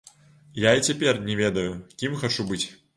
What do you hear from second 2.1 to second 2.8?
хачу быць.